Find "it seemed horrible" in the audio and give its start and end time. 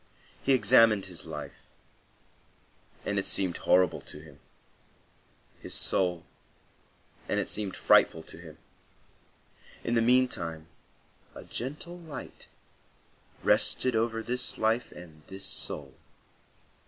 3.19-4.01